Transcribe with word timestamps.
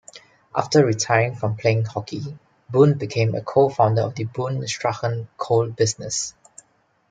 After 0.55 0.83
retiring 0.83 1.35
from 1.35 1.57
playing 1.57 1.85
hockey, 1.85 2.35
Boon 2.71 2.95
became 2.97 3.35
a 3.35 3.41
co-founder 3.43 4.01
of 4.01 4.15
the 4.15 4.23
Boon-Strachan 4.23 5.27
Coal 5.37 5.69
business. 5.69 6.33